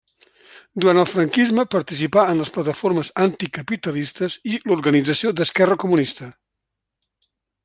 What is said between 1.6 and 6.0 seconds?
participà en les Plataformes Anticapitalistes i l'Organització d'Esquerra